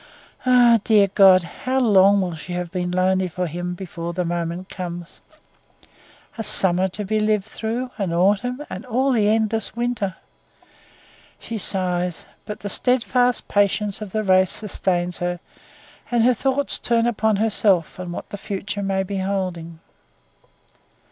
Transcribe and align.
Ah! 0.47 0.79
dear 0.83 1.09
God! 1.13 1.43
how 1.43 1.77
long 1.79 2.21
will 2.21 2.33
she 2.33 2.53
have 2.53 2.71
been 2.71 2.89
lonely 2.89 3.27
for 3.27 3.45
him 3.45 3.75
before 3.75 4.13
that 4.13 4.25
moment 4.25 4.67
comes! 4.67 5.21
A 6.39 6.43
summer 6.43 6.87
to 6.87 7.05
be 7.05 7.19
lived 7.19 7.45
through, 7.45 7.91
an 7.99 8.11
autumn, 8.11 8.65
and 8.67 8.83
all 8.83 9.11
the 9.11 9.29
endless 9.29 9.75
winter! 9.75 10.15
She 11.39 11.59
sighs, 11.59 12.25
but 12.47 12.61
the 12.61 12.67
steadfast 12.69 13.47
patience 13.47 14.01
of 14.01 14.11
the 14.11 14.23
race 14.23 14.51
sustains 14.51 15.19
her, 15.19 15.39
and 16.09 16.23
her 16.23 16.33
thoughts 16.33 16.79
turn 16.79 17.05
upon 17.05 17.35
herself 17.35 17.99
and 17.99 18.11
what 18.11 18.29
the 18.31 18.39
future 18.39 18.81
may 18.81 19.03
be 19.03 19.17
holding. 19.19 19.81